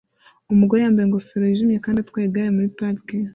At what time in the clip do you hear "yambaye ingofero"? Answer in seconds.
0.81-1.43